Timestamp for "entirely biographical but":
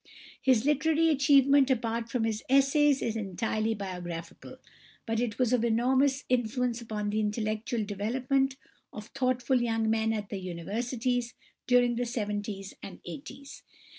3.15-5.19